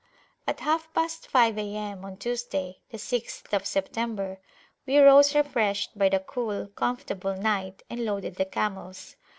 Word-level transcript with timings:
At 0.47 0.61
half 0.61 0.91
past 0.95 1.27
five 1.27 1.59
A.M. 1.59 2.03
on 2.03 2.17
Tuesday, 2.17 2.79
the 2.89 2.97
6th 2.97 3.53
of 3.53 3.67
September, 3.67 4.39
we 4.87 4.97
rose 4.97 5.35
refreshed 5.35 5.95
by 5.95 6.09
the 6.09 6.19
cool, 6.19 6.69
comfortable 6.69 7.35
night, 7.35 7.83
and 7.87 8.03
loaded 8.03 8.37
the 8.37 8.45
camels. 8.45 9.15